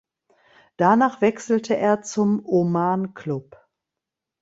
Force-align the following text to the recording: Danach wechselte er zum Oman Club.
Danach 0.77 1.21
wechselte 1.21 1.77
er 1.77 2.01
zum 2.01 2.43
Oman 2.43 3.13
Club. 3.13 3.55